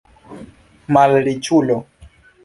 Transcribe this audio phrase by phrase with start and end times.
[0.95, 1.77] malriĉulo